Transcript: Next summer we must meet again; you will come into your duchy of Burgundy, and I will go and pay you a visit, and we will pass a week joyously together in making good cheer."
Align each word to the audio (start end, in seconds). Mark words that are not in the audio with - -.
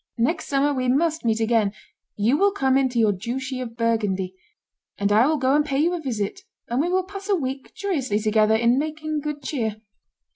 Next 0.17 0.47
summer 0.47 0.73
we 0.73 0.87
must 0.87 1.23
meet 1.25 1.39
again; 1.39 1.73
you 2.15 2.35
will 2.35 2.53
come 2.53 2.75
into 2.75 2.97
your 2.97 3.11
duchy 3.11 3.61
of 3.61 3.77
Burgundy, 3.77 4.33
and 4.97 5.11
I 5.11 5.27
will 5.27 5.37
go 5.37 5.53
and 5.53 5.63
pay 5.63 5.77
you 5.77 5.93
a 5.93 5.99
visit, 6.01 6.41
and 6.69 6.81
we 6.81 6.89
will 6.89 7.03
pass 7.03 7.29
a 7.29 7.35
week 7.35 7.75
joyously 7.75 8.17
together 8.17 8.55
in 8.55 8.79
making 8.79 9.19
good 9.19 9.43
cheer." 9.43 9.75